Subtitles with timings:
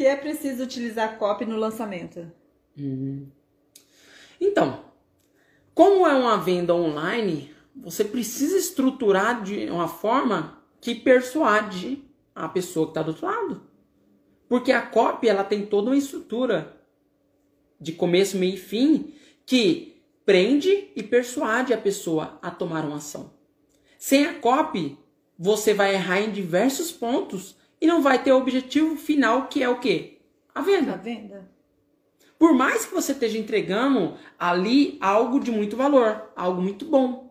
[0.00, 2.32] que é preciso utilizar copy no lançamento?
[2.74, 3.26] Uhum.
[4.40, 4.82] Então,
[5.74, 12.02] como é uma venda online, você precisa estruturar de uma forma que persuade
[12.34, 13.62] a pessoa que está do outro lado.
[14.48, 16.80] Porque a copy ela tem toda uma estrutura
[17.78, 19.12] de começo, meio e fim
[19.44, 23.34] que prende e persuade a pessoa a tomar uma ação.
[23.98, 24.98] Sem a copy,
[25.38, 29.68] você vai errar em diversos pontos e não vai ter o objetivo final que é
[29.68, 30.18] o quê?
[30.54, 30.94] A venda.
[30.94, 31.50] A venda.
[32.38, 37.30] Por mais que você esteja entregando ali algo de muito valor, algo muito bom.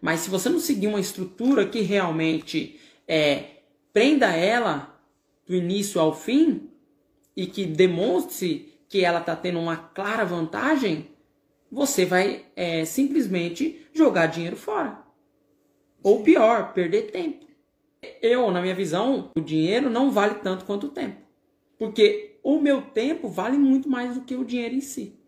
[0.00, 3.62] Mas se você não seguir uma estrutura que realmente é,
[3.92, 5.00] prenda ela
[5.46, 6.70] do início ao fim
[7.36, 11.08] e que demonstre que ela está tendo uma clara vantagem,
[11.70, 14.98] você vai é, simplesmente jogar dinheiro fora.
[16.02, 17.46] Ou pior, perder tempo.
[18.22, 21.20] Eu, na minha visão, o dinheiro não vale tanto quanto o tempo.
[21.78, 25.18] Porque o meu tempo vale muito mais do que o dinheiro em si.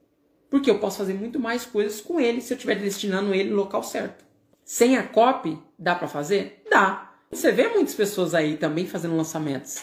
[0.49, 3.57] Porque eu posso fazer muito mais coisas com ele se eu estiver destinando ele no
[3.57, 4.25] local certo.
[4.65, 6.63] Sem a copy, dá para fazer?
[6.71, 7.13] Dá.
[7.31, 9.83] Você vê muitas pessoas aí também fazendo lançamentos.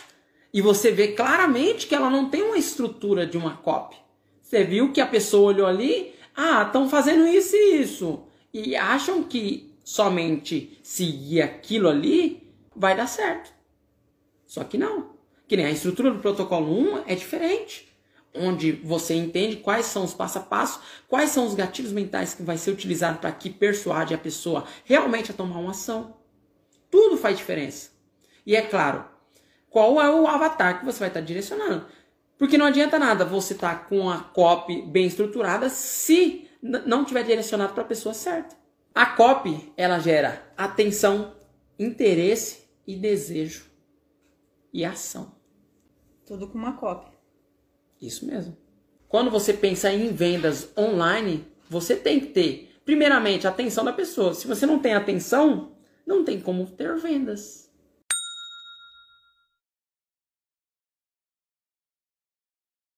[0.53, 3.97] E você vê claramente que ela não tem uma estrutura de uma copy.
[4.41, 8.23] Você viu que a pessoa olhou ali, ah, estão fazendo isso e isso.
[8.53, 12.38] E acham que somente seguir aquilo ali
[12.79, 13.53] vai dar certo.
[14.47, 15.11] Só que não.
[15.47, 17.93] Que nem a estrutura do protocolo 1 é diferente.
[18.33, 22.41] Onde você entende quais são os passo a passo, quais são os gatilhos mentais que
[22.41, 26.15] vai ser utilizado para que persuade a pessoa realmente a tomar uma ação.
[26.89, 27.91] Tudo faz diferença.
[28.45, 29.03] E é claro,
[29.69, 31.85] qual é o avatar que você vai estar direcionando.
[32.37, 37.23] Porque não adianta nada você estar tá com a copy bem estruturada se não tiver
[37.23, 38.55] direcionado para a pessoa certa.
[38.95, 41.33] A copy, ela gera atenção,
[41.77, 43.65] interesse e desejo
[44.73, 45.35] e ação.
[46.25, 47.15] Tudo com uma copy.
[48.01, 48.57] Isso mesmo.
[49.07, 54.33] Quando você pensa em vendas online, você tem que ter, primeiramente, a atenção da pessoa.
[54.33, 57.68] Se você não tem atenção, não tem como ter vendas.